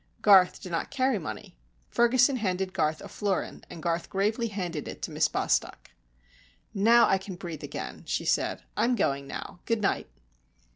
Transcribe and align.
Garth 0.23 0.59
did 0.59 0.71
not 0.71 0.89
carry 0.89 1.19
money. 1.19 1.59
Ferguson 1.91 2.37
handed 2.37 2.73
Garth 2.73 3.01
a 3.01 3.07
florin, 3.07 3.63
and 3.69 3.83
Garth 3.83 4.09
gravely 4.09 4.47
handed 4.47 4.87
it 4.87 4.99
to 5.03 5.11
Miss 5.11 5.27
Bostock. 5.27 5.91
"Now 6.73 7.07
I 7.07 7.19
can 7.19 7.35
breathe 7.35 7.63
again," 7.63 8.01
she 8.07 8.25
said. 8.25 8.63
"I 8.75 8.85
am 8.85 8.95
going 8.95 9.27
now. 9.27 9.59
Good 9.67 9.83
night." 9.83 10.09